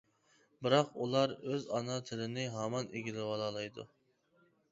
[0.67, 3.87] بىراق ئۇلار ئۆز ئانا تىلىنى ھامان ئىگىلىۋالالايدۇ.